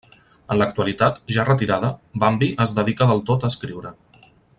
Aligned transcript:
En 0.53 0.57
l'actualitat, 0.59 1.19
ja 1.35 1.45
retirada, 1.49 1.91
Bambi 2.23 2.49
es 2.65 2.73
dedica 2.79 3.09
del 3.13 3.23
tot 3.29 3.47
a 3.49 3.53
escriure. 3.55 3.93